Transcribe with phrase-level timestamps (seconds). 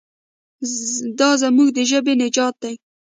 [1.19, 2.73] دا زموږ د ژبې نجات دی.